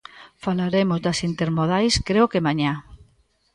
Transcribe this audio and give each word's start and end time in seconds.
Falaremos 0.43 0.99
das 1.05 1.19
intermodais 1.29 1.93
creo 2.07 2.31
que 2.31 2.45
mañá. 2.47 2.73